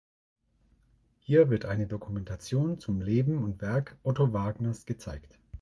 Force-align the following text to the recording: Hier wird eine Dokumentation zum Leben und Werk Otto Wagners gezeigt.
Hier 1.19 1.51
wird 1.51 1.65
eine 1.65 1.85
Dokumentation 1.85 2.79
zum 2.79 3.01
Leben 3.01 3.43
und 3.43 3.61
Werk 3.61 3.99
Otto 4.01 4.33
Wagners 4.33 4.87
gezeigt. 4.87 5.37